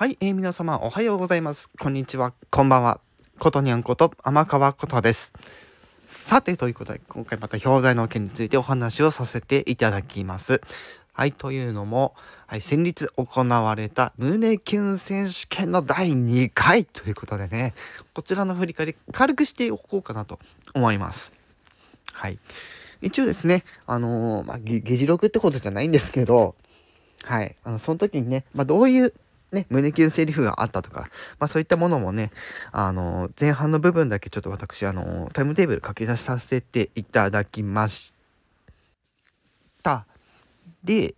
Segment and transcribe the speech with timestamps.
[0.00, 1.68] はい、えー、皆様おはようございます。
[1.78, 3.02] こんにちは、こんばんは。
[3.38, 5.34] ことにゃんこと天川ことです。
[6.06, 10.62] さて、ということで、今回また表題の件についてお話をさせていただきます。
[11.12, 12.14] はい、というのも、
[12.46, 17.74] はい、先日行われた胸キュン選手権の第2回ということでね、
[18.14, 20.38] こちらの振り返り軽くしておこうかなと
[20.72, 21.34] 思います。
[22.14, 22.38] はい。
[23.02, 26.54] 一応ですね、あのー、まあ、議事録ってことじゃないんですけど、
[27.24, 29.12] はい、あの、その時にね、まあ、どういう
[29.52, 32.30] ね、胸キュンセリフがあったとか、まあそういったものもね、
[32.72, 38.12] あの、前半の部分だけちょっと私、あの、タイムテーブル書き出しさせていただきまし
[39.82, 40.06] た。
[40.84, 41.14] で、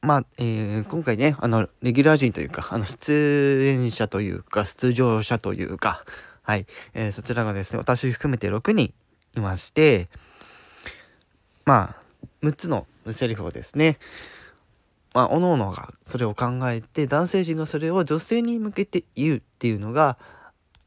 [0.00, 6.04] まあ、えー、今回ね、あの、レギュラー陣というか、あの、出演者というか、出場者というか、
[6.42, 8.94] はい、えー、そちらがですね、私含めて6人
[9.36, 10.08] いまして、
[11.64, 13.98] まあ、6つのセリフをですね、
[15.18, 20.16] まあ、各々がそれを考えて男性陣がそれを女性に向けて言うっていうのが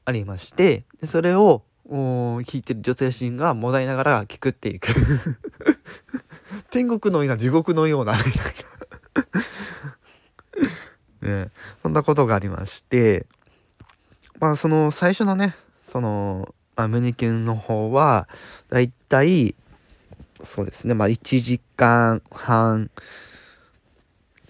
[0.05, 4.87] ありましてでそれを聞いてる女性陣がもだいながら聞くっていく
[6.71, 8.31] 天国のような地獄のようなみたい
[11.21, 11.27] な。
[11.43, 11.51] ね、
[11.81, 13.27] そんなことがありまして。
[14.39, 18.27] まあその最初のねその、まあ、胸キュンの方は
[18.69, 19.55] だいたい
[20.41, 22.89] そうですねまあ1時間半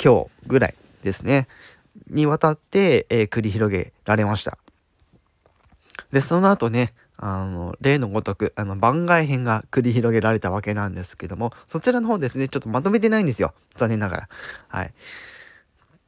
[0.03, 1.47] 今日ぐらいですね、
[2.09, 4.57] にわたって、えー、繰り広げられました。
[6.11, 13.53] で、その後ね、あの、例のごとく、あの、番外編が繰り広げられたわけなんですけども、そちらの方ですね、ちょっとまとめてないんですよ。
[13.75, 14.29] 残念ながら。
[14.69, 14.93] はい。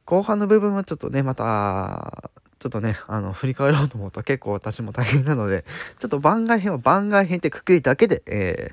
[0.04, 5.64] 後半の部分はちょっとね、また、ちょっとね、あの、振り返ろうと思うと結構私も大変なので、
[6.00, 8.72] ちょっと番外編は番外編ってくくりだけで、え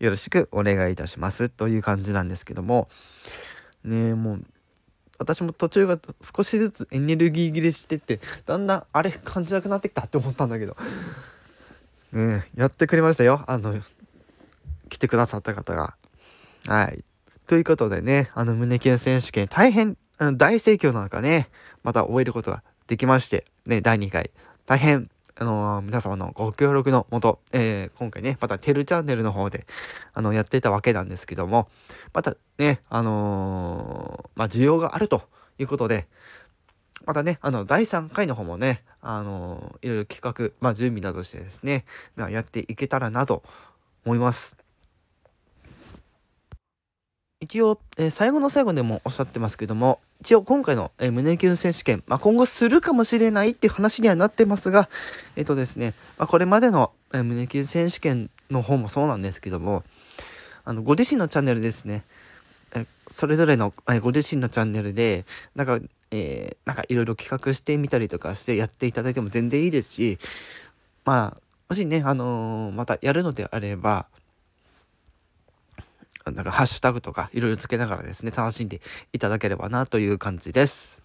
[0.00, 2.88] ー、よろしくお願いいたしますという感じなんですけども、
[3.84, 4.44] ねもう
[5.22, 10.76] 私も途中が少しずつエネルギー切れしてってだんだんあれ感じなくなってきたって思ったんだけど。
[12.12, 13.42] ねやってくれましたよ。
[13.46, 13.74] あの
[14.88, 15.94] 来てくださった方が。
[16.66, 17.04] はい。
[17.46, 21.48] ということでねあの胸キュン選手権大変あの大盛況なのかね
[21.82, 24.30] また終えることができましてね第2回。
[24.66, 29.66] 大変あのー、皆様のご協力のもと、えー、今回ね、またテルチャンネルの方で、
[30.12, 31.68] あの、やってたわけなんですけども、
[32.12, 35.22] またね、あのー、まあ、需要があると
[35.58, 36.06] いうことで、
[37.04, 43.42] またね、あの、第3回の方もね、あのいろいろ企画、まあ、準備などしてですね、まあ、やっていけたらなと
[44.06, 44.56] 思います。
[47.40, 54.88] 一応、えー、最後の最後でもおっしゃってますけども、一応今回の、えー、胸キュン選手権、まあ、今後するかもしれないっていう話にはなってますが、
[55.34, 59.82] えっ、ー、とですね、まあ、これまでの、えー、胸キュン選手権の方もそうなんですけども、
[60.64, 62.04] あの、ご自身のチャンネルですね、
[62.72, 65.24] えそれぞれの、えご自身のチャンネルで、
[65.56, 65.80] なんか、
[66.12, 70.18] えなんかいろいろ企画してみたりとかしてやっていただいても全然いいですし、
[71.04, 74.06] まあ、もしね、あのまたやるのであれば、
[76.30, 78.80] なんかハッシュタグとかいろいろつけながらですね、楽しんで
[79.12, 81.02] いただければなという感じです。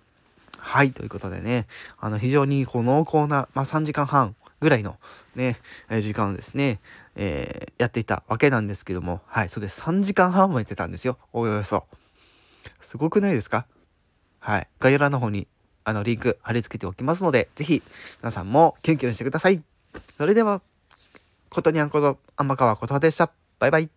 [0.57, 1.67] はい、ということでね、
[1.99, 4.97] あの、非常にこう濃厚な、まあ、3時間半ぐらいの
[5.35, 5.57] ね、
[5.89, 6.79] え時間をですね、
[7.15, 9.81] えー、やっていたわけなんですけども、はい、そうです。
[9.81, 11.17] 3時間半もやってたんですよ。
[11.31, 11.85] およそ。
[12.81, 13.65] すごくないですか？
[14.39, 14.67] はい。
[14.79, 15.47] 概要欄の方に、
[15.83, 17.83] あの、リンク貼り付けておきますので、ぜひ、
[18.21, 19.61] 皆さんもキュンキュンしてください。
[20.17, 20.61] それでは、
[21.49, 23.31] ことにゃんこと、天川ことはでした。
[23.59, 23.89] バイバイ。